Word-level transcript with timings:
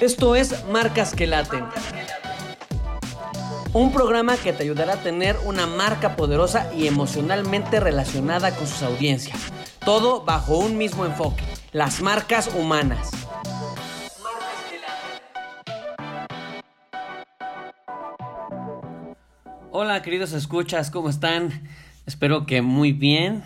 Esto 0.00 0.34
es 0.34 0.64
Marcas 0.66 1.14
que 1.14 1.26
Laten. 1.26 1.64
Un 3.72 3.92
programa 3.92 4.36
que 4.36 4.52
te 4.52 4.64
ayudará 4.64 4.94
a 4.94 5.02
tener 5.02 5.36
una 5.44 5.68
marca 5.68 6.16
poderosa 6.16 6.72
y 6.74 6.88
emocionalmente 6.88 7.78
relacionada 7.78 8.56
con 8.56 8.66
sus 8.66 8.82
audiencias. 8.82 9.38
Todo 9.84 10.24
bajo 10.24 10.58
un 10.58 10.76
mismo 10.76 11.06
enfoque, 11.06 11.44
las 11.72 12.02
marcas 12.02 12.50
humanas. 12.56 13.10
Hola 19.70 20.02
queridos 20.02 20.32
escuchas, 20.32 20.90
¿cómo 20.90 21.08
están? 21.08 21.68
Espero 22.04 22.46
que 22.46 22.62
muy 22.62 22.92
bien. 22.92 23.44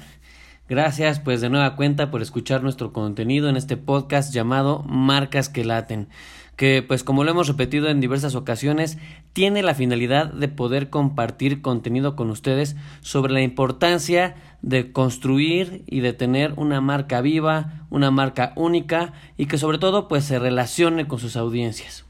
Gracias 0.68 1.18
pues 1.18 1.40
de 1.40 1.48
nueva 1.48 1.76
cuenta 1.76 2.10
por 2.10 2.20
escuchar 2.20 2.62
nuestro 2.62 2.92
contenido 2.92 3.48
en 3.48 3.56
este 3.56 3.78
podcast 3.78 4.34
llamado 4.34 4.82
Marcas 4.86 5.48
que 5.48 5.64
laten, 5.64 6.08
que 6.56 6.84
pues 6.86 7.04
como 7.04 7.24
lo 7.24 7.30
hemos 7.30 7.48
repetido 7.48 7.88
en 7.88 8.02
diversas 8.02 8.34
ocasiones, 8.34 8.98
tiene 9.32 9.62
la 9.62 9.74
finalidad 9.74 10.30
de 10.30 10.48
poder 10.48 10.90
compartir 10.90 11.62
contenido 11.62 12.16
con 12.16 12.28
ustedes 12.28 12.76
sobre 13.00 13.32
la 13.32 13.40
importancia 13.40 14.34
de 14.60 14.92
construir 14.92 15.84
y 15.86 16.00
de 16.00 16.12
tener 16.12 16.52
una 16.56 16.82
marca 16.82 17.22
viva, 17.22 17.86
una 17.88 18.10
marca 18.10 18.52
única 18.54 19.14
y 19.38 19.46
que 19.46 19.56
sobre 19.56 19.78
todo 19.78 20.06
pues 20.06 20.24
se 20.24 20.38
relacione 20.38 21.08
con 21.08 21.18
sus 21.18 21.36
audiencias. 21.38 22.04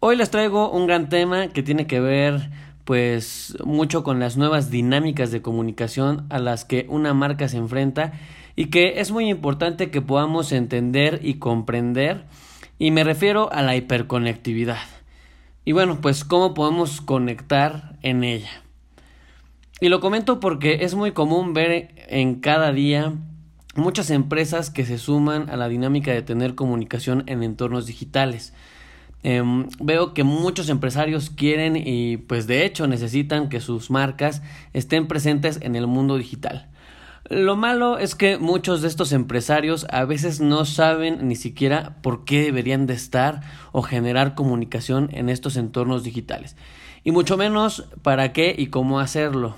Hoy 0.00 0.16
les 0.16 0.30
traigo 0.30 0.70
un 0.72 0.88
gran 0.88 1.08
tema 1.08 1.48
que 1.48 1.62
tiene 1.62 1.86
que 1.86 2.00
ver 2.00 2.50
pues 2.88 3.54
mucho 3.66 4.02
con 4.02 4.18
las 4.18 4.38
nuevas 4.38 4.70
dinámicas 4.70 5.30
de 5.30 5.42
comunicación 5.42 6.24
a 6.30 6.38
las 6.38 6.64
que 6.64 6.86
una 6.88 7.12
marca 7.12 7.46
se 7.46 7.58
enfrenta 7.58 8.14
y 8.56 8.70
que 8.70 8.98
es 9.00 9.10
muy 9.10 9.28
importante 9.28 9.90
que 9.90 10.00
podamos 10.00 10.52
entender 10.52 11.20
y 11.22 11.34
comprender 11.34 12.24
y 12.78 12.90
me 12.90 13.04
refiero 13.04 13.52
a 13.52 13.60
la 13.60 13.76
hiperconectividad. 13.76 14.78
Y 15.66 15.72
bueno, 15.72 15.98
pues 16.00 16.24
cómo 16.24 16.54
podemos 16.54 17.02
conectar 17.02 17.98
en 18.00 18.24
ella. 18.24 18.62
Y 19.82 19.90
lo 19.90 20.00
comento 20.00 20.40
porque 20.40 20.78
es 20.80 20.94
muy 20.94 21.12
común 21.12 21.52
ver 21.52 21.90
en 22.08 22.36
cada 22.36 22.72
día 22.72 23.12
muchas 23.74 24.08
empresas 24.08 24.70
que 24.70 24.86
se 24.86 24.96
suman 24.96 25.50
a 25.50 25.58
la 25.58 25.68
dinámica 25.68 26.12
de 26.12 26.22
tener 26.22 26.54
comunicación 26.54 27.22
en 27.26 27.42
entornos 27.42 27.84
digitales. 27.84 28.54
Em, 29.22 29.68
veo 29.80 30.14
que 30.14 30.22
muchos 30.22 30.68
empresarios 30.68 31.30
quieren 31.30 31.76
y 31.76 32.18
pues 32.18 32.46
de 32.46 32.64
hecho 32.64 32.86
necesitan 32.86 33.48
que 33.48 33.60
sus 33.60 33.90
marcas 33.90 34.42
estén 34.72 35.08
presentes 35.08 35.58
en 35.60 35.74
el 35.74 35.86
mundo 35.86 36.16
digital. 36.16 36.68
Lo 37.28 37.56
malo 37.56 37.98
es 37.98 38.14
que 38.14 38.38
muchos 38.38 38.80
de 38.80 38.88
estos 38.88 39.12
empresarios 39.12 39.86
a 39.90 40.04
veces 40.04 40.40
no 40.40 40.64
saben 40.64 41.28
ni 41.28 41.36
siquiera 41.36 41.96
por 42.00 42.24
qué 42.24 42.44
deberían 42.44 42.86
de 42.86 42.94
estar 42.94 43.42
o 43.72 43.82
generar 43.82 44.34
comunicación 44.34 45.10
en 45.12 45.28
estos 45.28 45.56
entornos 45.56 46.04
digitales. 46.04 46.56
Y 47.04 47.10
mucho 47.10 47.36
menos 47.36 47.86
para 48.02 48.32
qué 48.32 48.54
y 48.56 48.68
cómo 48.68 48.98
hacerlo. 48.98 49.56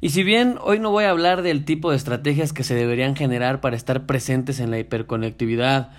Y 0.00 0.10
si 0.10 0.24
bien 0.24 0.56
hoy 0.62 0.80
no 0.80 0.90
voy 0.90 1.04
a 1.04 1.10
hablar 1.10 1.42
del 1.42 1.64
tipo 1.64 1.90
de 1.90 1.96
estrategias 1.96 2.52
que 2.52 2.64
se 2.64 2.74
deberían 2.74 3.14
generar 3.14 3.60
para 3.60 3.76
estar 3.76 4.04
presentes 4.04 4.58
en 4.58 4.70
la 4.70 4.78
hiperconectividad, 4.78 5.92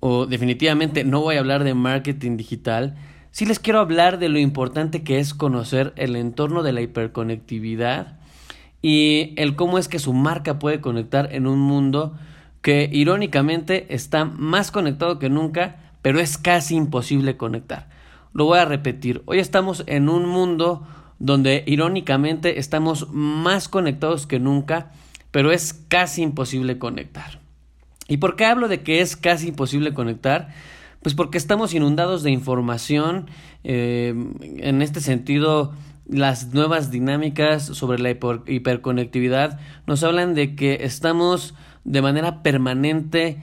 o 0.00 0.26
definitivamente 0.26 1.04
no 1.04 1.20
voy 1.20 1.36
a 1.36 1.40
hablar 1.40 1.64
de 1.64 1.74
marketing 1.74 2.36
digital, 2.36 2.96
sí 3.30 3.46
les 3.46 3.58
quiero 3.58 3.80
hablar 3.80 4.18
de 4.18 4.28
lo 4.28 4.38
importante 4.38 5.02
que 5.02 5.18
es 5.18 5.34
conocer 5.34 5.92
el 5.96 6.16
entorno 6.16 6.62
de 6.62 6.72
la 6.72 6.80
hiperconectividad 6.80 8.18
y 8.80 9.34
el 9.36 9.56
cómo 9.56 9.78
es 9.78 9.88
que 9.88 9.98
su 9.98 10.12
marca 10.12 10.58
puede 10.58 10.80
conectar 10.80 11.32
en 11.32 11.46
un 11.46 11.58
mundo 11.58 12.16
que 12.62 12.88
irónicamente 12.92 13.94
está 13.94 14.24
más 14.24 14.70
conectado 14.70 15.18
que 15.18 15.30
nunca, 15.30 15.92
pero 16.02 16.20
es 16.20 16.38
casi 16.38 16.76
imposible 16.76 17.36
conectar. 17.36 17.88
Lo 18.32 18.44
voy 18.44 18.58
a 18.58 18.64
repetir, 18.64 19.22
hoy 19.26 19.38
estamos 19.38 19.84
en 19.86 20.08
un 20.08 20.28
mundo 20.28 20.86
donde 21.18 21.64
irónicamente 21.66 22.58
estamos 22.60 23.08
más 23.10 23.68
conectados 23.68 24.26
que 24.26 24.38
nunca, 24.38 24.92
pero 25.30 25.50
es 25.50 25.72
casi 25.88 26.22
imposible 26.22 26.78
conectar. 26.78 27.37
¿Y 28.08 28.16
por 28.16 28.34
qué 28.34 28.46
hablo 28.46 28.68
de 28.68 28.82
que 28.82 29.00
es 29.00 29.16
casi 29.16 29.48
imposible 29.48 29.92
conectar? 29.92 30.48
Pues 31.02 31.14
porque 31.14 31.38
estamos 31.38 31.74
inundados 31.74 32.22
de 32.22 32.30
información. 32.30 33.26
Eh, 33.64 34.14
en 34.40 34.82
este 34.82 35.00
sentido, 35.00 35.72
las 36.08 36.54
nuevas 36.54 36.90
dinámicas 36.90 37.64
sobre 37.64 37.98
la 37.98 38.10
hiperconectividad 38.10 39.60
nos 39.86 40.02
hablan 40.02 40.34
de 40.34 40.56
que 40.56 40.78
estamos 40.80 41.54
de 41.84 42.02
manera 42.02 42.42
permanente 42.42 43.42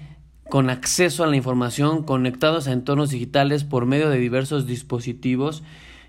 con 0.49 0.69
acceso 0.69 1.23
a 1.23 1.27
la 1.27 1.35
información, 1.35 2.03
conectados 2.03 2.67
a 2.67 2.71
entornos 2.71 3.11
digitales 3.11 3.63
por 3.63 3.85
medio 3.85 4.09
de 4.09 4.17
diversos 4.17 4.67
dispositivos 4.67 5.63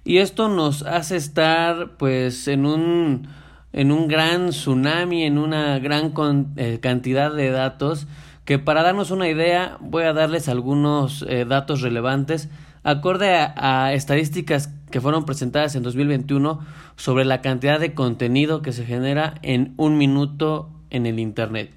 y 0.04 0.18
esto 0.18 0.48
nos 0.48 0.82
hace 0.82 1.16
estar 1.16 1.96
pues 1.96 2.48
en 2.48 2.66
un 2.66 3.28
en 3.72 3.92
un 3.92 4.08
gran 4.08 4.50
tsunami, 4.50 5.24
en 5.24 5.36
una 5.36 5.78
gran 5.78 6.14
eh, 6.56 6.78
cantidad 6.80 7.34
de 7.34 7.50
datos 7.50 8.06
que 8.46 8.58
para 8.60 8.82
darnos 8.82 9.10
una 9.10 9.28
idea 9.28 9.76
voy 9.80 10.04
a 10.04 10.12
darles 10.14 10.48
algunos 10.48 11.26
eh, 11.28 11.44
datos 11.44 11.82
relevantes 11.82 12.48
acorde 12.84 13.28
a, 13.28 13.92
estadísticas 13.92 14.72
que 14.92 15.00
fueron 15.00 15.26
presentadas 15.26 15.74
en 15.74 15.82
2021 15.82 16.60
sobre 16.94 17.24
la 17.24 17.42
cantidad 17.42 17.80
de 17.80 17.92
contenido 17.92 18.62
que 18.62 18.72
se 18.72 18.86
genera 18.86 19.34
en 19.42 19.74
un 19.76 19.98
minuto 19.98 20.70
en 20.90 21.06
el 21.06 21.18
Internet. 21.18 21.72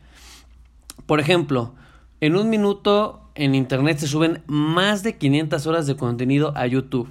Por 1.07 1.19
ejemplo, 1.19 1.73
en 2.21 2.35
un 2.35 2.51
minuto 2.51 3.31
en 3.33 3.55
Internet 3.55 3.97
se 3.97 4.07
suben 4.07 4.43
más 4.45 5.01
de 5.01 5.17
500 5.17 5.65
horas 5.65 5.87
de 5.87 5.95
contenido 5.95 6.53
a 6.55 6.67
YouTube. 6.67 7.09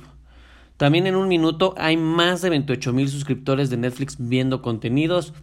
También 0.76 1.08
en 1.08 1.16
un 1.16 1.26
minuto 1.26 1.74
hay 1.76 1.96
más 1.96 2.42
de 2.42 2.50
28 2.50 2.92
mil 2.92 3.08
suscriptores 3.08 3.70
de 3.70 3.78
Netflix 3.78 4.16
viendo 4.20 4.62
contenidos, 4.62 5.34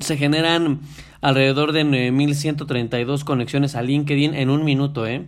se 0.00 0.16
generan 0.16 0.80
alrededor 1.20 1.72
de 1.72 1.84
9.132 1.84 3.24
conexiones 3.24 3.74
a 3.74 3.82
LinkedIn 3.82 4.34
en 4.34 4.50
un 4.50 4.64
minuto, 4.64 5.06
¿eh? 5.06 5.26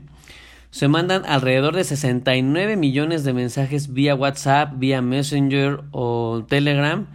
Se 0.71 0.87
mandan 0.87 1.25
alrededor 1.27 1.75
de 1.75 1.83
69 1.83 2.77
millones 2.77 3.25
de 3.25 3.33
mensajes 3.33 3.93
vía 3.93 4.15
WhatsApp, 4.15 4.75
vía 4.77 5.03
Messenger 5.03 5.81
o 5.91 6.45
Telegram 6.49 7.09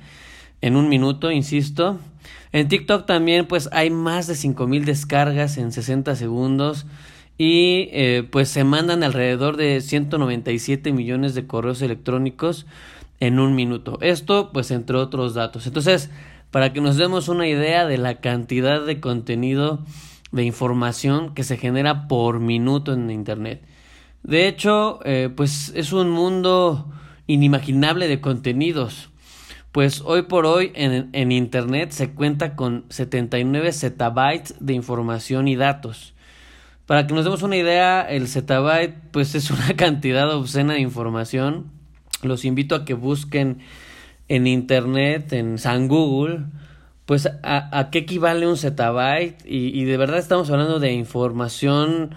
en 0.61 0.75
un 0.75 0.89
minuto, 0.89 1.31
insisto. 1.31 1.99
En 2.51 2.67
TikTok 2.67 3.05
también 3.05 3.45
pues 3.45 3.69
hay 3.71 3.89
más 3.89 4.27
de 4.27 4.33
5.000 4.33 4.83
descargas 4.83 5.57
en 5.57 5.71
60 5.71 6.15
segundos 6.15 6.85
y 7.37 7.89
eh, 7.91 8.27
pues 8.29 8.49
se 8.49 8.63
mandan 8.63 9.03
alrededor 9.03 9.57
de 9.57 9.79
197 9.79 10.91
millones 10.91 11.33
de 11.33 11.47
correos 11.47 11.81
electrónicos 11.81 12.65
en 13.19 13.39
un 13.39 13.55
minuto. 13.55 13.99
Esto 14.01 14.51
pues 14.51 14.71
entre 14.71 14.97
otros 14.97 15.33
datos. 15.33 15.65
Entonces, 15.67 16.09
para 16.55 16.71
que 16.71 16.79
nos 16.79 16.95
demos 16.95 17.27
una 17.27 17.49
idea 17.49 17.85
de 17.85 17.97
la 17.97 18.21
cantidad 18.21 18.85
de 18.85 19.01
contenido 19.01 19.83
de 20.31 20.45
información 20.45 21.33
que 21.35 21.43
se 21.43 21.57
genera 21.57 22.07
por 22.07 22.39
minuto 22.39 22.93
en 22.93 23.11
Internet. 23.11 23.61
De 24.23 24.47
hecho, 24.47 25.01
eh, 25.03 25.29
pues 25.35 25.73
es 25.75 25.91
un 25.91 26.09
mundo 26.11 26.89
inimaginable 27.27 28.07
de 28.07 28.21
contenidos. 28.21 29.09
Pues 29.73 29.99
hoy 30.05 30.21
por 30.21 30.45
hoy 30.45 30.71
en, 30.75 31.09
en 31.11 31.33
Internet 31.33 31.91
se 31.91 32.11
cuenta 32.11 32.55
con 32.55 32.85
79 32.87 33.73
zettabytes 33.73 34.55
de 34.61 34.75
información 34.75 35.49
y 35.49 35.57
datos. 35.57 36.13
Para 36.85 37.05
que 37.05 37.13
nos 37.13 37.25
demos 37.25 37.43
una 37.43 37.57
idea, 37.57 38.01
el 38.01 38.29
zettabyte 38.29 38.95
pues 39.11 39.35
es 39.35 39.51
una 39.51 39.73
cantidad 39.75 40.33
obscena 40.33 40.75
de 40.75 40.79
información. 40.79 41.69
Los 42.23 42.45
invito 42.45 42.75
a 42.75 42.85
que 42.85 42.93
busquen 42.93 43.57
en 44.27 44.47
internet, 44.47 45.33
en 45.33 45.57
San 45.57 45.87
Google, 45.87 46.45
pues 47.05 47.27
a, 47.43 47.77
a 47.77 47.89
qué 47.91 47.99
equivale 47.99 48.47
un 48.47 48.57
zettabyte 48.57 49.45
y, 49.45 49.79
y, 49.79 49.85
de 49.85 49.97
verdad 49.97 50.17
estamos 50.17 50.49
hablando 50.49 50.79
de 50.79 50.93
información 50.93 52.15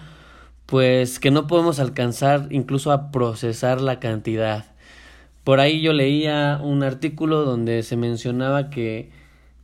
pues 0.65 1.19
que 1.19 1.31
no 1.31 1.47
podemos 1.47 1.79
alcanzar 1.79 2.47
incluso 2.51 2.91
a 2.91 3.11
procesar 3.11 3.81
la 3.81 3.99
cantidad. 3.99 4.65
Por 5.43 5.59
ahí 5.59 5.81
yo 5.81 5.93
leía 5.93 6.59
un 6.61 6.83
artículo 6.83 7.43
donde 7.43 7.81
se 7.83 7.97
mencionaba 7.97 8.69
que 8.69 9.09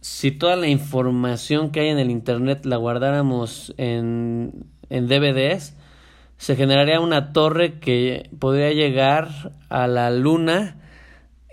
si 0.02 0.32
toda 0.32 0.56
la 0.56 0.68
información 0.68 1.72
que 1.72 1.82
hay 1.82 1.90
en 1.90 2.00
el 2.00 2.10
internet 2.10 2.66
la 2.66 2.78
guardáramos 2.78 3.74
en, 3.78 4.66
en 4.90 5.08
DVDs, 5.08 5.76
se 6.38 6.56
generaría 6.56 7.00
una 7.00 7.34
torre 7.34 7.80
que 7.80 8.30
podría 8.40 8.72
llegar 8.72 9.54
a 9.70 9.88
la 9.88 10.12
luna 10.12 10.76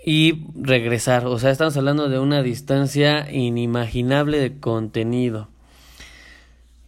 y 0.05 0.45
regresar. 0.55 1.25
O 1.27 1.39
sea, 1.39 1.51
estamos 1.51 1.77
hablando 1.77 2.09
de 2.09 2.19
una 2.19 2.43
distancia 2.43 3.31
inimaginable 3.31 4.39
de 4.39 4.59
contenido. 4.59 5.47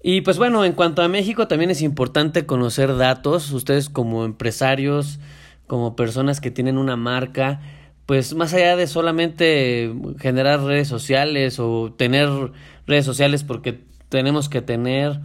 Y 0.03 0.21
pues 0.21 0.37
bueno, 0.37 0.65
en 0.65 0.73
cuanto 0.73 1.01
a 1.01 1.07
México 1.07 1.47
también 1.47 1.71
es 1.71 1.81
importante 1.81 2.45
conocer 2.45 2.95
datos. 2.97 3.51
Ustedes 3.51 3.89
como 3.89 4.25
empresarios, 4.25 5.19
como 5.65 5.95
personas 5.95 6.41
que 6.41 6.51
tienen 6.51 6.77
una 6.77 6.95
marca, 6.95 7.61
pues 8.05 8.35
más 8.35 8.53
allá 8.53 8.75
de 8.75 8.85
solamente 8.85 9.91
generar 10.19 10.61
redes 10.61 10.87
sociales 10.87 11.59
o 11.59 11.93
tener 11.97 12.29
redes 12.85 13.05
sociales 13.05 13.43
porque 13.43 13.79
tenemos 14.09 14.47
que 14.47 14.61
tener 14.61 15.21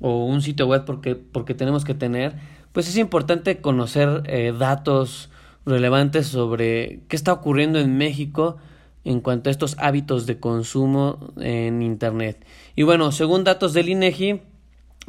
o 0.00 0.24
un 0.24 0.40
sitio 0.40 0.66
web 0.66 0.84
porque, 0.86 1.14
porque 1.14 1.54
tenemos 1.54 1.84
que 1.84 1.94
tener, 1.94 2.34
pues 2.72 2.88
es 2.88 2.96
importante 2.96 3.60
conocer 3.60 4.22
eh, 4.26 4.54
datos 4.58 5.28
relevantes 5.66 6.26
sobre 6.26 7.02
qué 7.08 7.16
está 7.16 7.32
ocurriendo 7.32 7.78
en 7.78 7.96
México 7.96 8.56
en 9.04 9.20
cuanto 9.20 9.50
a 9.50 9.52
estos 9.52 9.76
hábitos 9.78 10.26
de 10.26 10.38
consumo 10.38 11.32
en 11.40 11.82
Internet. 11.82 12.44
Y 12.76 12.84
bueno, 12.84 13.12
según 13.12 13.44
datos 13.44 13.72
del 13.72 13.88
INEGI, 13.88 14.42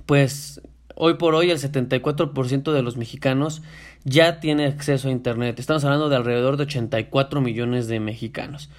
pues 0.05 0.61
hoy 0.95 1.15
por 1.15 1.35
hoy 1.35 1.51
el 1.51 1.59
74% 1.59 2.71
de 2.71 2.81
los 2.81 2.97
mexicanos 2.97 3.61
ya 4.03 4.39
tiene 4.39 4.65
acceso 4.65 5.07
a 5.07 5.11
Internet. 5.11 5.59
Estamos 5.59 5.83
hablando 5.85 6.09
de 6.09 6.15
alrededor 6.15 6.57
de 6.57 6.63
84 6.63 7.41
millones 7.41 7.87
de 7.87 7.99
mexicanos. 7.99 8.69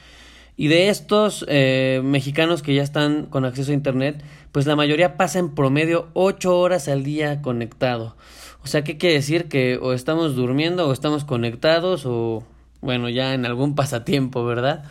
Y 0.57 0.69
de 0.69 0.89
estos 0.89 1.45
eh, 1.49 2.01
mexicanos 2.05 2.63
que 2.63 2.75
ya 2.75 2.83
están 2.83 3.27
con 3.27 3.45
acceso 3.45 3.73
a 3.73 3.75
Internet, 3.75 4.23
pues 4.53 4.67
la 4.67 4.77
mayoría 4.77 5.17
pasa 5.17 5.41
en 5.41 5.55
promedio 5.55 6.09
8 6.15 6.57
horas 6.59 6.89
al 6.89 7.03
día 7.03 7.43
conectado. 7.43 8.17
O 8.65 8.67
sea, 8.67 8.83
¿qué 8.83 8.97
quiere 8.97 9.17
decir? 9.17 9.49
Que 9.49 9.79
o 9.81 9.93
estamos 9.93 10.35
durmiendo 10.35 10.89
o 10.89 10.93
estamos 10.93 11.25
conectados 11.25 12.07
o, 12.07 12.43
bueno, 12.81 13.11
ya 13.11 13.35
en 13.35 13.45
algún 13.45 13.75
pasatiempo, 13.77 14.45
¿verdad? 14.45 14.85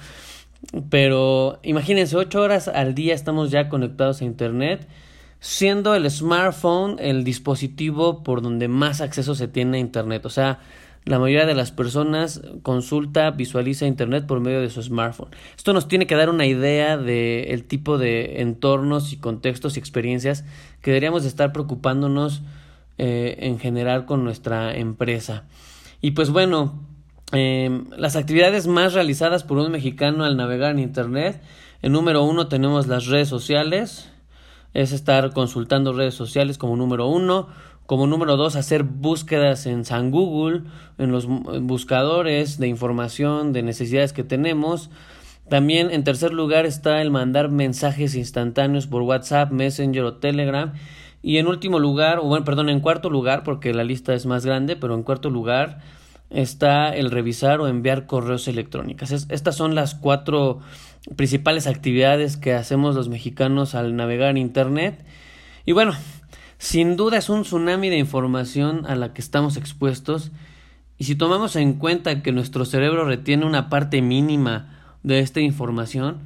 Pero 0.90 1.60
imagínense, 1.64 2.16
8 2.16 2.40
horas 2.40 2.68
al 2.68 2.96
día 2.96 3.14
estamos 3.14 3.52
ya 3.52 3.70
conectados 3.70 4.22
a 4.22 4.26
Internet, 4.26 4.88
siendo 5.40 5.96
el 5.96 6.10
smartphone 6.10 6.98
el 7.00 7.24
dispositivo 7.24 8.24
por 8.24 8.42
donde 8.42 8.68
más 8.68 9.02
acceso 9.02 9.36
se 9.36 9.48
tiene 9.48 9.78
a 9.78 9.82
Internet. 9.82 10.26
O 10.26 10.30
sea, 10.30 10.60
la 11.06 11.20
mayoría 11.20 11.46
de 11.46 11.56
las 11.56 11.72
personas 11.72 12.42
consulta, 12.62 13.32
visualiza 13.32 13.88
Internet 13.88 14.26
por 14.26 14.40
medio 14.40 14.62
de 14.62 14.70
su 14.70 14.82
smartphone. 14.82 15.32
Esto 15.58 15.74
nos 15.74 15.88
tiene 15.88 16.08
que 16.08 16.16
dar 16.16 16.30
una 16.30 16.46
idea 16.46 16.96
del 16.96 17.46
el 17.50 17.66
tipo 17.66 17.98
de 17.98 18.42
entornos 18.42 19.12
y 19.12 19.18
contextos 19.18 19.76
y 19.76 19.80
experiencias 19.80 20.46
que 20.82 20.92
deberíamos 20.92 21.24
de 21.24 21.30
estar 21.30 21.52
preocupándonos 21.52 22.44
eh, 23.06 23.48
en 23.48 23.60
general 23.60 24.06
con 24.06 24.24
nuestra 24.24 24.74
empresa. 24.78 25.44
Y 26.00 26.12
pues 26.12 26.30
bueno, 26.30 26.80
eh, 27.34 27.84
las 27.98 28.16
actividades 28.16 28.66
más 28.66 28.94
realizadas 28.94 29.44
por 29.44 29.58
un 29.58 29.70
mexicano 29.74 30.24
al 30.24 30.38
navegar 30.38 30.72
en 30.72 30.80
Internet. 30.80 31.42
En 31.82 31.92
número 31.92 32.24
uno 32.24 32.48
tenemos 32.48 32.88
las 32.88 33.08
redes 33.08 33.28
sociales. 33.28 34.10
Es 34.74 34.94
estar 34.94 35.34
consultando 35.34 35.92
redes 35.92 36.14
sociales 36.14 36.58
como 36.58 36.78
número 36.78 37.08
uno. 37.08 37.50
Como 37.88 38.08
número 38.08 38.38
dos, 38.38 38.56
hacer 38.56 38.84
búsquedas 38.84 39.66
en 39.66 39.84
San 39.84 40.10
Google, 40.10 40.62
en 40.98 41.12
los 41.12 41.28
buscadores 41.28 42.58
de 42.58 42.70
información, 42.70 43.52
de 43.52 43.64
necesidades 43.64 44.14
que 44.14 44.24
tenemos. 44.24 44.90
También 45.50 45.92
en 45.92 46.06
tercer 46.06 46.32
lugar 46.32 46.66
está 46.66 47.02
el 47.02 47.12
mandar 47.12 47.50
mensajes 47.50 48.16
instantáneos 48.16 48.88
por 48.88 49.02
WhatsApp, 49.02 49.52
Messenger 49.52 50.04
o 50.04 50.14
Telegram. 50.14 50.72
Y 51.24 51.38
en 51.38 51.48
último 51.48 51.80
lugar, 51.80 52.20
o 52.20 52.24
bueno, 52.24 52.46
perdón, 52.46 52.70
en 52.70 52.82
cuarto 52.82 53.10
lugar, 53.10 53.44
porque 53.44 53.74
la 53.74 53.84
lista 53.84 54.14
es 54.14 54.26
más 54.26 54.46
grande, 54.46 54.76
pero 54.76 54.94
en 54.94 55.04
cuarto 55.04 55.30
lugar 55.30 55.80
está 56.30 56.90
el 56.96 57.10
revisar 57.10 57.62
o 57.62 57.68
enviar 57.68 58.06
correos 58.06 58.48
electrónicos. 58.48 59.12
estas 59.12 59.56
son 59.56 59.74
las 59.74 59.96
cuatro 59.96 60.60
principales 61.16 61.66
actividades 61.66 62.38
que 62.38 62.54
hacemos 62.54 62.96
los 62.96 63.10
mexicanos 63.10 63.74
al 63.74 63.96
navegar 63.96 64.30
en 64.32 64.38
Internet. 64.38 65.04
Y 65.66 65.72
bueno, 65.72 65.94
sin 66.58 66.98
duda 66.98 67.18
es 67.18 67.30
un 67.30 67.44
tsunami 67.44 67.90
de 67.90 67.98
información 67.98 68.86
a 68.86 68.96
la 68.96 69.14
que 69.14 69.22
estamos 69.22 69.58
expuestos 69.58 70.32
y 70.98 71.06
si 71.06 71.16
tomamos 71.16 71.56
en 71.56 71.74
cuenta 71.74 72.22
que 72.22 72.32
nuestro 72.32 72.66
cerebro 72.66 73.06
retiene 73.06 73.46
una 73.46 73.70
parte 73.70 74.02
mínima 74.02 74.96
de 75.04 75.20
esta 75.20 75.42
información, 75.42 76.20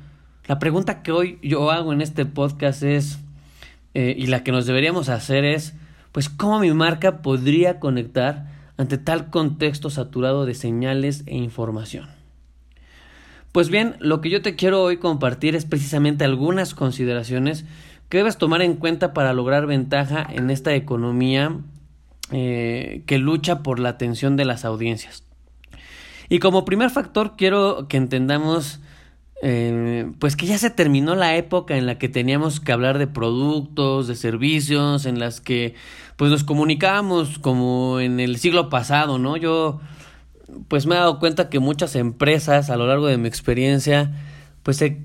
la 0.48 0.60
pregunta 0.60 1.02
que 1.02 1.12
hoy 1.12 1.40
yo 1.42 1.72
hago 1.72 1.94
en 1.94 2.02
este 2.02 2.26
podcast 2.26 2.84
es, 2.84 3.20
eh, 3.98 4.14
y 4.16 4.28
la 4.28 4.44
que 4.44 4.52
nos 4.52 4.68
deberíamos 4.68 5.10
hacer 5.10 5.44
es, 5.44 5.74
pues, 6.12 6.30
¿cómo 6.30 6.60
mi 6.60 6.72
marca 6.72 7.24
podría 7.24 7.80
conectar 7.80 8.46
ante 8.78 9.00
tal 9.00 9.32
contexto 9.32 9.90
saturado 9.90 10.46
de 10.46 10.54
señales 10.54 11.24
e 11.26 11.36
información? 11.36 12.08
Pues 13.52 13.70
bien, 13.70 13.96
lo 13.98 14.22
que 14.22 14.30
yo 14.30 14.44
te 14.44 14.56
quiero 14.56 14.84
hoy 14.84 14.98
compartir 14.98 15.56
es 15.56 15.66
precisamente 15.66 16.26
algunas 16.26 16.76
consideraciones 16.76 17.66
que 18.08 18.18
debes 18.18 18.38
tomar 18.38 18.62
en 18.62 18.76
cuenta 18.76 19.14
para 19.14 19.34
lograr 19.34 19.66
ventaja 19.66 20.28
en 20.30 20.52
esta 20.52 20.76
economía 20.76 21.58
eh, 22.30 23.02
que 23.08 23.18
lucha 23.18 23.64
por 23.64 23.80
la 23.80 23.90
atención 23.90 24.36
de 24.36 24.46
las 24.46 24.64
audiencias. 24.64 25.24
Y 26.30 26.38
como 26.38 26.66
primer 26.66 26.92
factor 26.92 27.34
quiero 27.36 27.88
que 27.88 27.98
entendamos 27.98 28.80
eh, 29.42 30.12
pues 30.20 30.36
que 30.36 30.48
ya 30.48 30.58
se 30.58 30.70
terminó 30.70 31.16
la 31.16 31.36
época 31.36 31.78
en 31.78 31.86
la 31.86 31.98
que 31.98 32.10
teníamos 32.10 32.60
que 32.60 32.72
hablar 32.72 32.98
de 32.98 33.08
productos, 33.08 34.08
de 34.08 34.16
servicios, 34.16 35.06
en 35.06 35.20
las 35.20 35.42
que 35.42 35.76
pues 36.16 36.32
nos 36.32 36.44
comunicábamos 36.44 37.38
como 37.40 38.00
en 38.00 38.20
el 38.20 38.38
siglo 38.38 38.70
pasado, 38.70 39.20
¿no? 39.20 39.38
Yo 39.38 39.80
pues 40.68 40.86
me 40.86 40.96
he 40.96 40.98
dado 40.98 41.20
cuenta 41.20 41.50
que 41.50 41.60
muchas 41.60 41.96
empresas 41.96 42.70
a 42.70 42.78
lo 42.78 42.88
largo 42.88 43.08
de 43.08 43.18
mi 43.18 43.28
experiencia 43.28 44.12
pues 44.64 44.78
se 44.78 45.02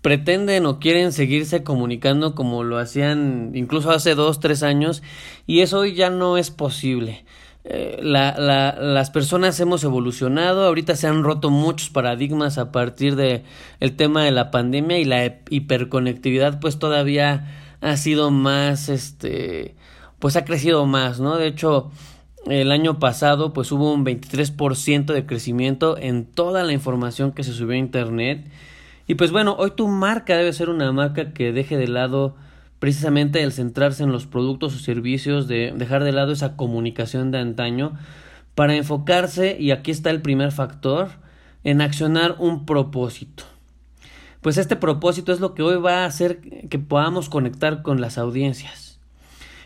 pretenden 0.00 0.66
o 0.66 0.80
quieren 0.80 1.12
seguirse 1.12 1.62
comunicando 1.62 2.34
como 2.34 2.62
lo 2.62 2.78
hacían 2.78 3.52
incluso 3.54 3.90
hace 3.90 4.14
dos, 4.14 4.40
tres 4.40 4.62
años 4.62 5.02
y 5.46 5.60
eso 5.60 5.84
ya 5.84 6.10
no 6.10 6.38
es 6.38 6.50
posible. 6.50 7.24
Eh, 7.66 7.98
la, 8.02 8.34
la, 8.38 8.76
las 8.78 9.10
personas 9.10 9.58
hemos 9.58 9.82
evolucionado, 9.84 10.66
ahorita 10.66 10.96
se 10.96 11.06
han 11.06 11.24
roto 11.24 11.48
muchos 11.48 11.88
paradigmas 11.88 12.58
a 12.58 12.70
partir 12.70 13.16
de 13.16 13.42
el 13.80 13.96
tema 13.96 14.22
de 14.22 14.32
la 14.32 14.50
pandemia 14.50 14.98
y 14.98 15.06
la 15.06 15.38
hiperconectividad 15.48 16.60
pues 16.60 16.78
todavía 16.78 17.76
ha 17.80 17.96
sido 17.96 18.30
más 18.30 18.90
este 18.90 19.76
pues 20.18 20.36
ha 20.36 20.44
crecido 20.44 20.84
más, 20.84 21.20
¿no? 21.20 21.36
De 21.36 21.46
hecho, 21.46 21.90
el 22.46 22.70
año 22.70 22.98
pasado 22.98 23.54
pues 23.54 23.72
hubo 23.72 23.92
un 23.92 24.04
23% 24.04 25.06
de 25.06 25.24
crecimiento 25.24 25.96
en 25.98 26.26
toda 26.26 26.64
la 26.64 26.72
información 26.74 27.32
que 27.32 27.44
se 27.44 27.54
subió 27.54 27.72
a 27.74 27.78
internet 27.78 28.46
y 29.06 29.14
pues 29.14 29.32
bueno, 29.32 29.56
hoy 29.58 29.70
tu 29.70 29.88
marca 29.88 30.36
debe 30.36 30.52
ser 30.52 30.68
una 30.68 30.92
marca 30.92 31.32
que 31.32 31.52
deje 31.52 31.78
de 31.78 31.88
lado 31.88 32.36
precisamente 32.84 33.42
el 33.42 33.50
centrarse 33.50 34.02
en 34.02 34.12
los 34.12 34.26
productos 34.26 34.74
o 34.74 34.78
servicios, 34.78 35.48
de 35.48 35.72
dejar 35.74 36.04
de 36.04 36.12
lado 36.12 36.32
esa 36.32 36.54
comunicación 36.54 37.30
de 37.30 37.38
antaño, 37.38 37.94
para 38.54 38.76
enfocarse, 38.76 39.56
y 39.58 39.70
aquí 39.70 39.90
está 39.90 40.10
el 40.10 40.20
primer 40.20 40.52
factor, 40.52 41.08
en 41.62 41.80
accionar 41.80 42.36
un 42.38 42.66
propósito. 42.66 43.44
Pues 44.42 44.58
este 44.58 44.76
propósito 44.76 45.32
es 45.32 45.40
lo 45.40 45.54
que 45.54 45.62
hoy 45.62 45.80
va 45.80 46.02
a 46.02 46.04
hacer 46.04 46.42
que 46.68 46.78
podamos 46.78 47.30
conectar 47.30 47.80
con 47.80 48.02
las 48.02 48.18
audiencias. 48.18 49.00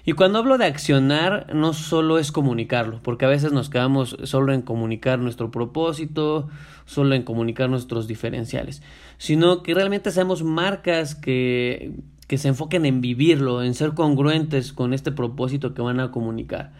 Y 0.05 0.12
cuando 0.12 0.38
hablo 0.38 0.56
de 0.56 0.67
accionar, 0.67 1.52
no 1.52 1.73
solo 1.73 2.21
es 2.21 2.31
comunicarlo, 2.31 3.00
porque 3.02 3.25
a 3.25 3.28
veces 3.28 3.50
nos 3.50 3.69
quedamos 3.69 4.16
solo 4.23 4.52
en 4.52 4.62
comunicar 4.62 5.19
nuestro 5.19 5.50
propósito, 5.50 6.49
solo 6.87 7.16
en 7.16 7.25
comunicar 7.25 7.69
nuestros 7.69 8.07
diferenciales, 8.07 8.81
sino 9.16 9.64
que 9.64 9.75
realmente 9.75 10.12
seamos 10.12 10.45
marcas 10.45 11.16
que, 11.16 11.95
que 12.28 12.38
se 12.38 12.49
enfoquen 12.49 12.87
en 12.87 13.00
vivirlo, 13.00 13.62
en 13.62 13.75
ser 13.75 13.94
congruentes 13.94 14.73
con 14.73 14.94
este 14.94 15.11
propósito 15.11 15.75
que 15.75 15.82
van 15.82 15.99
a 15.99 16.12
comunicar. 16.12 16.73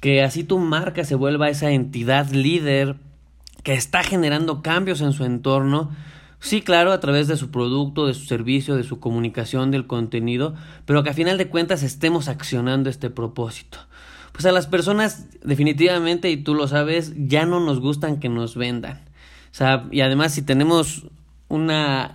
Que 0.00 0.22
así 0.22 0.44
tu 0.44 0.58
marca 0.58 1.04
se 1.04 1.14
vuelva 1.14 1.50
esa 1.50 1.70
entidad 1.70 2.30
líder 2.30 2.96
que 3.62 3.74
está 3.74 4.02
generando 4.02 4.62
cambios 4.62 5.02
en 5.02 5.12
su 5.12 5.24
entorno 5.24 5.90
Sí, 6.40 6.62
claro, 6.62 6.92
a 6.92 7.00
través 7.00 7.26
de 7.26 7.36
su 7.36 7.50
producto, 7.50 8.06
de 8.06 8.14
su 8.14 8.24
servicio, 8.24 8.76
de 8.76 8.84
su 8.84 9.00
comunicación, 9.00 9.70
del 9.70 9.86
contenido, 9.86 10.54
pero 10.86 11.02
que 11.02 11.10
a 11.10 11.14
final 11.14 11.36
de 11.36 11.48
cuentas 11.48 11.82
estemos 11.82 12.28
accionando 12.28 12.88
este 12.88 13.10
propósito. 13.10 13.78
Pues 14.32 14.46
a 14.46 14.52
las 14.52 14.68
personas 14.68 15.26
definitivamente, 15.42 16.30
y 16.30 16.36
tú 16.36 16.54
lo 16.54 16.68
sabes, 16.68 17.12
ya 17.16 17.44
no 17.44 17.58
nos 17.58 17.80
gustan 17.80 18.20
que 18.20 18.28
nos 18.28 18.54
vendan. 18.54 19.00
O 19.50 19.54
sea, 19.54 19.88
y 19.90 20.00
además 20.00 20.32
si 20.32 20.42
tenemos 20.42 21.06
una, 21.48 22.12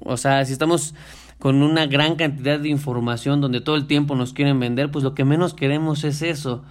o 0.00 0.16
sea, 0.16 0.44
si 0.44 0.52
estamos 0.52 0.94
con 1.38 1.62
una 1.62 1.86
gran 1.86 2.16
cantidad 2.16 2.58
de 2.58 2.68
información 2.68 3.40
donde 3.40 3.60
todo 3.60 3.76
el 3.76 3.86
tiempo 3.86 4.14
nos 4.14 4.32
quieren 4.32 4.58
vender, 4.58 4.90
pues 4.90 5.04
lo 5.04 5.14
que 5.14 5.24
menos 5.24 5.54
queremos 5.54 6.04
es 6.04 6.22
eso. 6.22 6.64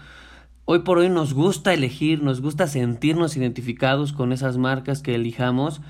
Hoy 0.65 0.79
por 0.79 0.97
hoy 0.97 1.09
nos 1.09 1.33
gusta 1.33 1.73
elegir, 1.73 2.23
nos 2.23 2.41
gusta 2.41 2.67
sentirnos 2.67 3.37
identificados 3.37 4.13
con 4.13 4.33
esas 4.33 4.57
marcas 4.57 5.01
que 5.01 5.15
elijamos 5.15 5.81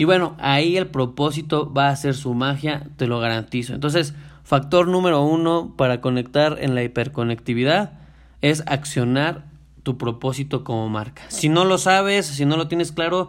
y 0.00 0.04
bueno, 0.04 0.34
ahí 0.38 0.78
el 0.78 0.86
propósito 0.86 1.70
va 1.72 1.90
a 1.90 1.96
ser 1.96 2.14
su 2.14 2.32
magia, 2.32 2.86
te 2.96 3.06
lo 3.06 3.20
garantizo. 3.20 3.74
Entonces, 3.74 4.14
factor 4.44 4.88
número 4.88 5.22
uno 5.22 5.74
para 5.76 6.00
conectar 6.00 6.56
en 6.58 6.74
la 6.74 6.82
hiperconectividad 6.82 7.92
es 8.40 8.62
accionar 8.66 9.44
tu 9.82 9.98
propósito 9.98 10.64
como 10.64 10.88
marca. 10.88 11.24
Si 11.28 11.50
no 11.50 11.66
lo 11.66 11.76
sabes, 11.76 12.24
si 12.24 12.46
no 12.46 12.56
lo 12.56 12.66
tienes 12.66 12.92
claro, 12.92 13.28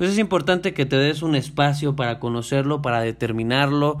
pues 0.00 0.12
es 0.12 0.18
importante 0.18 0.72
que 0.72 0.86
te 0.86 0.96
des 0.96 1.20
un 1.20 1.34
espacio 1.34 1.94
para 1.94 2.18
conocerlo, 2.18 2.80
para 2.80 3.02
determinarlo, 3.02 3.98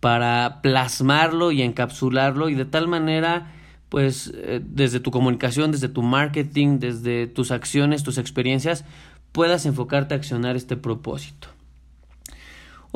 para 0.00 0.62
plasmarlo 0.62 1.52
y 1.52 1.60
encapsularlo 1.60 2.48
y 2.48 2.54
de 2.54 2.64
tal 2.64 2.88
manera 2.88 3.52
pues 3.90 4.32
eh, 4.36 4.62
desde 4.64 5.00
tu 5.00 5.10
comunicación, 5.10 5.70
desde 5.70 5.90
tu 5.90 6.00
marketing, 6.00 6.78
desde 6.78 7.26
tus 7.26 7.50
acciones, 7.50 8.02
tus 8.02 8.16
experiencias, 8.16 8.86
puedas 9.32 9.66
enfocarte 9.66 10.14
a 10.14 10.16
accionar 10.16 10.56
este 10.56 10.78
propósito. 10.78 11.48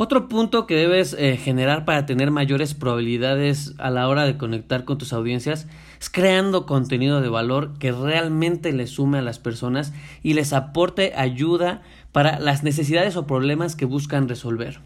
Otro 0.01 0.29
punto 0.29 0.69
que 0.69 0.77
debes 0.77 1.17
eh, 1.19 1.37
generar 1.37 1.85
para 1.85 2.07
tener 2.07 2.31
mayores 2.31 2.73
probabilidades 2.73 3.75
a 3.79 3.91
la 3.91 4.07
hora 4.07 4.27
de 4.27 4.37
conectar 4.37 4.85
con 4.85 4.97
tus 4.97 5.13
audiencias 5.13 5.67
es 6.01 6.09
creando 6.09 6.67
contenido 6.67 7.21
de 7.21 7.29
valor 7.29 7.77
que 7.81 7.91
realmente 7.91 8.73
le 8.73 8.87
sume 8.87 9.19
a 9.19 9.23
las 9.23 9.41
personas 9.41 9.93
y 10.23 10.35
les 10.35 10.53
aporte 10.53 11.15
ayuda 11.17 11.83
para 12.13 12.39
las 12.39 12.63
necesidades 12.63 13.17
o 13.17 13.27
problemas 13.27 13.75
que 13.75 13.87
buscan 13.87 14.29
resolver. 14.29 14.79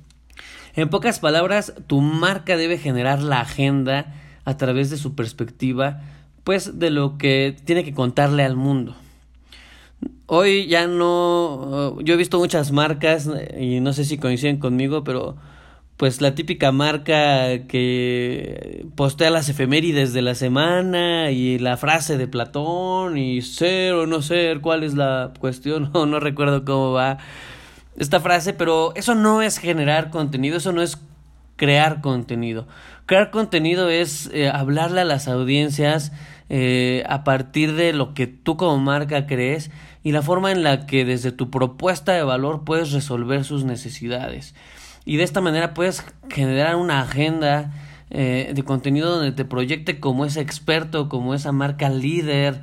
En 0.77 0.89
pocas 0.89 1.21
palabras, 1.21 1.75
tu 1.87 2.01
marca 2.01 2.57
debe 2.57 2.79
generar 2.79 3.21
la 3.21 3.41
agenda 3.43 4.15
a 4.47 4.57
través 4.57 4.89
de 4.89 4.97
su 4.97 5.15
perspectiva, 5.15 6.01
pues 6.43 6.79
de 6.79 6.89
lo 6.89 7.19
que 7.19 7.55
tiene 7.67 7.85
que 7.85 7.93
contarle 7.93 8.45
al 8.45 8.57
mundo. 8.57 8.97
Hoy 10.27 10.67
ya 10.67 10.87
no, 10.87 12.01
yo 12.01 12.15
he 12.15 12.17
visto 12.17 12.39
muchas 12.39 12.73
marcas 12.73 13.29
y 13.59 13.81
no 13.81 13.93
sé 13.93 14.05
si 14.05 14.19
coinciden 14.19 14.59
conmigo, 14.59 15.05
pero 15.05 15.37
pues 15.97 16.21
la 16.21 16.35
típica 16.35 16.73
marca 16.73 17.67
que 17.69 18.87
postea 18.97 19.31
las 19.31 19.49
efemérides 19.49 20.13
de 20.13 20.23
la 20.23 20.35
semana 20.35 21.31
y 21.31 21.59
la 21.59 21.77
frase 21.77 22.17
de 22.17 22.27
Platón 22.27 23.19
y 23.19 23.43
ser 23.43 23.95
o 23.95 24.07
no 24.07 24.23
ser, 24.23 24.61
cuál 24.61 24.83
es 24.83 24.95
la 24.95 25.33
cuestión, 25.39 25.91
no, 25.95 26.07
no 26.07 26.19
recuerdo 26.19 26.65
cómo 26.65 26.93
va 26.93 27.19
esta 27.97 28.21
frase, 28.21 28.53
pero 28.53 28.93
eso 28.97 29.15
no 29.15 29.43
es 29.43 29.59
generar 29.59 30.11
contenido, 30.11 30.57
eso 30.57 30.73
no 30.73 30.83
es 30.83 30.99
crear 31.57 32.01
contenido. 32.01 32.67
Crear 33.07 33.31
contenido 33.31 33.91
es 33.91 34.31
eh, 34.33 34.49
hablarle 34.49 35.03
a 35.03 35.05
las 35.05 35.29
audiencias 35.29 36.13
eh, 36.49 37.05
a 37.09 37.23
partir 37.23 37.75
de 37.75 37.93
lo 37.93 38.15
que 38.15 38.27
tú 38.27 38.57
como 38.57 38.79
marca 38.79 39.27
crees 39.27 39.71
y 40.03 40.13
la 40.13 40.23
forma 40.23 40.53
en 40.53 40.63
la 40.63 40.87
que 40.87 41.05
desde 41.05 41.33
tu 41.33 41.51
propuesta 41.51 42.13
de 42.13 42.23
valor 42.23 42.65
puedes 42.65 42.93
resolver 42.93 43.45
sus 43.45 43.65
necesidades. 43.65 44.55
Y 45.05 45.17
de 45.17 45.25
esta 45.25 45.41
manera 45.41 45.75
puedes 45.75 46.05
generar 46.29 46.77
una 46.77 47.01
agenda 47.01 47.73
eh, 48.11 48.53
de 48.55 48.63
contenido 48.65 49.17
donde 49.17 49.33
te 49.33 49.45
proyecte 49.45 50.01
como 50.01 50.25
ese 50.25 50.41
experto, 50.41 51.09
como 51.09 51.35
esa 51.35 51.53
marca 51.53 51.89
líder, 51.91 52.63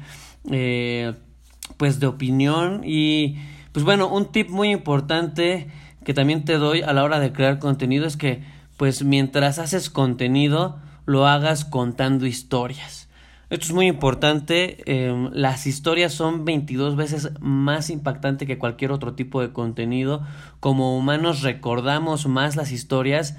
pues 1.77 2.00
de 2.00 2.08
opinión 2.08 2.81
y 2.84 3.38
pues 3.72 3.86
bueno, 3.86 4.08
un 4.10 4.31
tip 4.31 4.50
muy 4.50 4.72
importante 4.72 5.67
que 6.03 6.13
también 6.13 6.43
te 6.43 6.53
doy 6.53 6.81
a 6.81 6.93
la 6.93 7.03
hora 7.03 7.19
de 7.19 7.31
crear 7.31 7.60
contenido 7.60 8.05
es 8.05 8.17
que 8.17 8.43
pues 8.77 9.03
mientras 9.03 9.60
haces 9.60 9.89
contenido 9.89 10.79
lo 11.05 11.27
hagas 11.27 11.65
contando 11.65 12.25
historias. 12.25 13.08
Esto 13.49 13.65
es 13.65 13.73
muy 13.73 13.87
importante, 13.87 14.77
em, 14.85 15.31
las 15.33 15.65
historias 15.65 16.13
son 16.13 16.45
22 16.45 16.95
veces 16.95 17.31
más 17.39 17.89
impactantes 17.89 18.47
que 18.47 18.59
cualquier 18.59 18.91
otro 18.91 19.13
tipo 19.13 19.41
de 19.41 19.51
contenido. 19.51 20.21
Como 20.59 20.95
humanos 20.95 21.41
recordamos 21.41 22.27
más 22.27 22.55
las 22.55 22.71
historias 22.71 23.35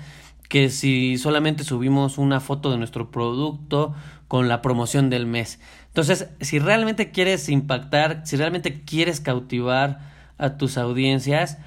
que 0.49 0.69
si 0.69 1.17
solamente 1.17 1.63
subimos 1.63 2.19
una 2.19 2.41
foto 2.41 2.73
de 2.73 2.79
nuestro 2.79 3.13
producto 3.13 3.95
con 4.27 4.49
la 4.49 4.63
promoción 4.63 5.11
del 5.11 5.27
mes. 5.27 5.61
Entonces, 5.87 6.29
si 6.41 6.59
realmente 6.59 7.13
quieres 7.13 7.49
impactar, 7.49 8.23
si 8.25 8.37
realmente 8.37 8.83
quieres 8.83 9.21
cautivar 9.21 10.01
a 10.39 10.57
tus 10.57 10.77
audiencias, 10.77 11.59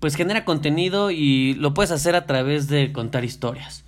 pues 0.00 0.14
genera 0.14 0.46
contenido 0.46 1.10
y 1.10 1.52
lo 1.54 1.74
puedes 1.74 1.90
hacer 1.90 2.16
a 2.16 2.24
través 2.24 2.66
de 2.68 2.92
contar 2.92 3.26
historias. 3.26 3.83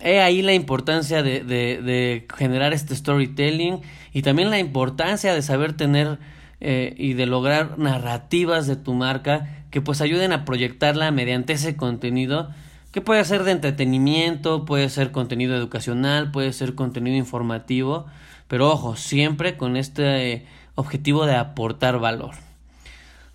He 0.00 0.20
ahí 0.20 0.42
la 0.42 0.54
importancia 0.54 1.22
de, 1.22 1.42
de, 1.42 2.26
generar 2.36 2.72
este 2.72 2.94
storytelling 2.94 3.80
y 4.12 4.22
también 4.22 4.50
la 4.50 4.58
importancia 4.58 5.34
de 5.34 5.42
saber 5.42 5.76
tener 5.76 6.18
eh, 6.60 6.94
y 6.96 7.14
de 7.14 7.26
lograr 7.26 7.78
narrativas 7.78 8.66
de 8.66 8.76
tu 8.76 8.94
marca 8.94 9.64
que 9.70 9.80
pues 9.80 10.00
ayuden 10.00 10.32
a 10.32 10.44
proyectarla 10.44 11.10
mediante 11.10 11.54
ese 11.54 11.76
contenido 11.76 12.50
que 12.92 13.00
puede 13.00 13.24
ser 13.24 13.42
de 13.42 13.50
entretenimiento, 13.50 14.64
puede 14.64 14.88
ser 14.88 15.10
contenido 15.10 15.56
educacional, 15.56 16.30
puede 16.30 16.52
ser 16.52 16.76
contenido 16.76 17.16
informativo, 17.16 18.06
pero 18.46 18.70
ojo, 18.70 18.94
siempre 18.94 19.56
con 19.56 19.76
este 19.76 20.46
objetivo 20.76 21.26
de 21.26 21.34
aportar 21.34 21.98
valor. 21.98 22.36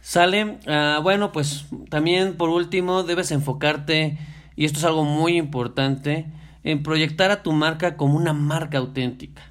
Sale, 0.01 0.59
ah, 0.65 1.01
bueno, 1.03 1.33
pues 1.33 1.65
también 1.89 2.35
por 2.35 2.49
último 2.49 3.03
debes 3.03 3.31
enfocarte, 3.31 4.17
y 4.59 4.65
esto 4.65 4.79
es 4.79 4.83
algo 4.83 5.05
muy 5.05 5.37
importante, 5.37 6.25
en 6.65 6.83
proyectar 6.83 7.31
a 7.31 7.43
tu 7.43 7.53
marca 7.53 7.95
como 7.95 8.17
una 8.17 8.33
marca 8.33 8.79
auténtica. 8.79 9.41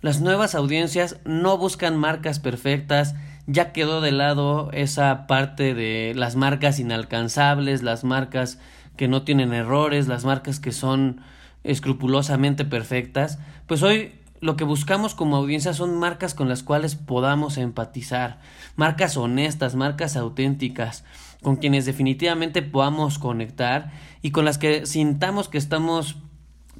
Las 0.00 0.22
nuevas 0.22 0.54
audiencias 0.54 1.18
no 1.26 1.58
buscan 1.58 1.98
marcas 1.98 2.40
perfectas, 2.40 3.14
ya 3.46 3.72
quedó 3.72 4.00
de 4.00 4.12
lado 4.12 4.70
esa 4.72 5.26
parte 5.26 5.74
de 5.74 6.14
las 6.16 6.34
marcas 6.34 6.78
inalcanzables, 6.78 7.82
las 7.82 8.04
marcas 8.04 8.58
que 8.96 9.06
no 9.06 9.20
tienen 9.22 9.52
errores, 9.52 10.08
las 10.08 10.24
marcas 10.24 10.60
que 10.60 10.72
son 10.72 11.20
escrupulosamente 11.62 12.64
perfectas. 12.64 13.38
Pues 13.66 13.82
hoy 13.82 14.14
lo 14.40 14.56
que 14.56 14.64
buscamos 14.64 15.14
como 15.14 15.36
audiencia 15.36 15.74
son 15.74 15.98
marcas 15.98 16.32
con 16.32 16.48
las 16.48 16.62
cuales 16.62 16.94
podamos 16.94 17.58
empatizar, 17.58 18.40
marcas 18.76 19.18
honestas, 19.18 19.74
marcas 19.74 20.16
auténticas, 20.16 21.04
con 21.44 21.56
quienes 21.56 21.86
definitivamente 21.86 22.62
podamos 22.62 23.20
conectar 23.20 23.92
y 24.22 24.32
con 24.32 24.44
las 24.44 24.58
que 24.58 24.86
sintamos 24.86 25.48
que 25.48 25.58
estamos 25.58 26.16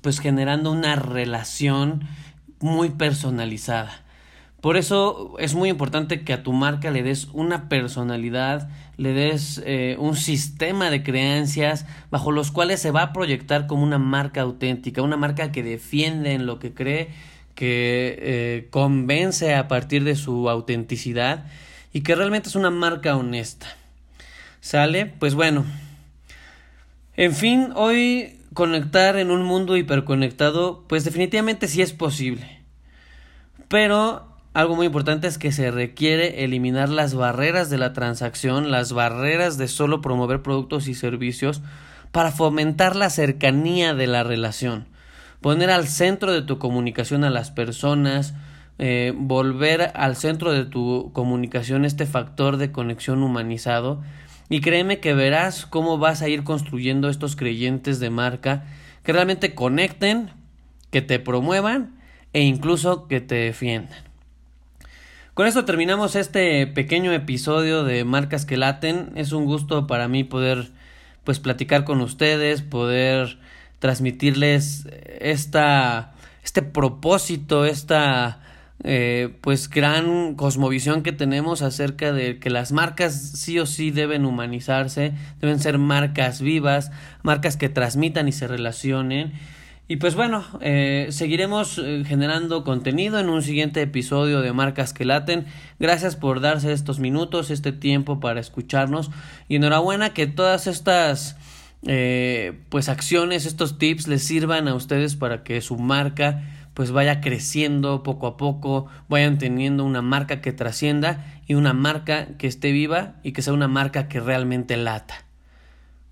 pues 0.01 0.19
generando 0.19 0.73
una 0.73 0.97
relación 0.97 2.09
muy 2.59 2.91
personalizada. 2.91 4.03
Por 4.61 4.79
eso 4.79 5.35
es 5.39 5.55
muy 5.55 5.69
importante 5.69 6.25
que 6.25 6.33
a 6.33 6.43
tu 6.43 6.55
marca 6.55 6.91
le 6.91 7.03
des 7.03 7.29
una 7.35 7.69
personalidad, 7.69 8.71
le 8.97 9.13
des 9.13 9.63
eh, 9.67 9.97
un 9.99 10.17
sistema 10.17 10.89
de 10.89 11.03
creencias 11.03 11.85
bajo 12.11 12.33
los 12.33 12.51
cuales 12.51 12.81
se 12.81 12.91
va 12.91 13.03
a 13.03 13.13
proyectar 13.13 13.67
como 13.67 13.83
una 13.83 13.99
marca 13.99 14.41
auténtica, 14.41 15.03
una 15.03 15.19
marca 15.19 15.53
que 15.53 15.63
defiende 15.63 16.33
en 16.33 16.47
lo 16.47 16.59
que 16.59 16.73
cree 16.73 17.11
que 17.55 18.19
eh, 18.19 18.69
convence 18.71 19.55
a 19.55 19.69
partir 19.69 20.03
de 20.03 20.17
su 20.17 20.49
autenticidad 20.49 21.45
y 21.93 22.01
que 22.01 22.15
realmente 22.15 22.49
es 22.49 22.57
una 22.57 22.71
marca 22.71 23.17
honesta. 23.17 23.67
¿Sale? 24.65 25.05
Pues 25.05 25.35
bueno. 25.35 25.67
En 27.19 27.35
fin, 27.35 27.69
hoy 27.75 28.41
conectar 28.55 29.19
en 29.19 29.31
un 29.31 29.43
mundo 29.43 29.77
hiperconectado, 29.77 30.85
pues 30.89 31.05
definitivamente 31.05 31.69
sí 31.69 31.83
es 31.83 31.93
posible. 31.93 32.63
Pero 33.69 34.27
algo 34.55 34.75
muy 34.75 34.87
importante 34.87 35.27
es 35.27 35.37
que 35.37 35.53
se 35.53 35.71
requiere 35.71 36.45
eliminar 36.45 36.89
las 36.89 37.15
barreras 37.15 37.69
de 37.69 37.77
la 37.77 37.93
transacción, 37.93 38.71
las 38.71 38.95
barreras 38.95 39.59
de 39.59 39.69
solo 39.69 40.01
promover 40.01 40.41
productos 40.41 40.89
y 40.89 40.95
servicios 40.95 41.61
para 42.11 42.33
fomentar 42.33 42.97
la 42.97 43.11
cercanía 43.11 43.93
de 43.93 44.07
la 44.07 44.25
relación 44.25 44.87
poner 45.43 45.69
al 45.69 45.89
centro 45.89 46.33
de 46.33 46.41
tu 46.41 46.59
comunicación 46.59 47.23
a 47.23 47.29
las 47.29 47.51
personas, 47.51 48.33
eh, 48.79 49.13
volver 49.15 49.93
al 49.95 50.17
centro 50.17 50.53
de 50.53 50.65
tu 50.65 51.11
comunicación 51.13 51.85
este 51.85 52.07
factor 52.07 52.57
de 52.57 52.73
conexión 52.73 53.23
humanizado 53.23 54.01
y 54.49 54.61
créeme 54.61 55.01
que 55.01 55.15
verás 55.15 55.67
cómo 55.67 55.99
vas 55.99 56.23
a 56.23 56.29
ir 56.29 56.45
construyendo 56.45 57.09
estos 57.09 57.37
creyentes 57.37 58.01
de 58.01 58.11
marca 58.11 58.65
que 59.03 59.13
realmente 59.13 59.55
conecten, 59.55 60.31
que 60.91 61.03
te 61.03 61.19
promuevan 61.19 61.99
e 62.33 62.43
incluso 62.43 63.09
que 63.09 63.21
te 63.21 63.37
defiendan. 63.37 64.05
Con 65.35 65.47
esto 65.47 65.65
terminamos 65.65 66.15
este 66.15 66.67
pequeño 66.67 67.13
episodio 67.13 67.83
de 67.83 68.05
Marcas 68.05 68.47
que 68.47 68.57
laten. 68.57 69.11
Es 69.17 69.33
un 69.33 69.47
gusto 69.47 69.89
para 69.89 70.07
mí 70.07 70.23
poder 70.23 70.71
pues 71.25 71.41
platicar 71.41 71.85
con 71.85 72.01
ustedes, 72.01 72.63
poder 72.63 73.39
transmitirles 73.81 74.87
esta, 75.21 76.13
este 76.45 76.63
propósito, 76.63 77.65
esta 77.65 78.41
eh, 78.87 79.31
pues 79.41 79.71
gran 79.71 80.35
cosmovisión 80.35 81.03
que 81.03 81.13
tenemos 81.13 81.63
acerca 81.63 82.13
de 82.13 82.39
que 82.39 82.51
las 82.51 82.71
marcas 82.71 83.15
sí 83.15 83.59
o 83.59 83.65
sí 83.65 83.91
deben 83.91 84.27
humanizarse, 84.27 85.15
deben 85.41 85.59
ser 85.59 85.79
marcas 85.79 86.43
vivas, 86.43 86.93
marcas 87.23 87.57
que 87.57 87.71
transmitan 87.71 88.29
y 88.29 88.33
se 88.33 88.47
relacionen. 88.47 89.33
Y 89.89 89.97
pues 89.97 90.15
bueno, 90.15 90.45
eh, 90.61 91.07
seguiremos 91.11 91.81
eh, 91.83 92.05
generando 92.07 92.63
contenido 92.63 93.19
en 93.19 93.31
un 93.31 93.41
siguiente 93.41 93.81
episodio 93.81 94.43
de 94.43 94.53
Marcas 94.53 94.93
que 94.93 95.07
Laten. 95.07 95.47
Gracias 95.79 96.15
por 96.15 96.41
darse 96.41 96.71
estos 96.73 97.01
minutos, 97.01 97.51
este 97.51 97.73
tiempo 97.73 98.21
para 98.21 98.39
escucharnos. 98.39 99.11
Y 99.49 99.57
enhorabuena 99.57 100.13
que 100.13 100.27
todas 100.27 100.67
estas 100.67 101.37
pues 102.71 102.89
acciones, 102.89 103.45
estos 103.45 103.77
tips 103.77 104.09
les 104.09 104.23
sirvan 104.23 104.69
a 104.69 104.75
ustedes 104.75 105.17
para 105.17 105.43
que 105.43 105.61
su 105.61 105.77
marca 105.77 106.43
pues 106.75 106.91
vaya 106.91 107.21
creciendo 107.21 108.03
poco 108.03 108.27
a 108.27 108.37
poco, 108.37 108.87
vayan 109.09 109.39
teniendo 109.39 109.85
una 109.85 110.03
marca 110.03 110.41
que 110.41 110.53
trascienda 110.53 111.41
y 111.47 111.55
una 111.55 111.73
marca 111.73 112.37
que 112.37 112.47
esté 112.47 112.73
viva 112.73 113.15
y 113.23 113.33
que 113.33 113.43
sea 113.43 113.53
una 113.53 113.69
marca 113.69 114.09
que 114.09 114.21
realmente 114.21 114.77
lata. 114.77 115.25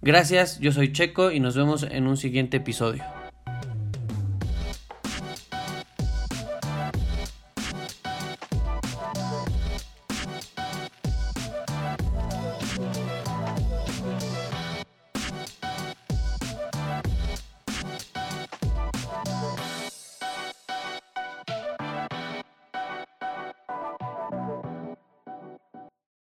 Gracias, 0.01 0.59
yo 0.61 0.73
soy 0.73 0.93
Checo 0.93 1.31
y 1.31 1.41
nos 1.41 1.57
vemos 1.57 1.83
en 1.85 2.07
un 2.07 2.17
siguiente 2.17 2.57
episodio. 2.57 3.05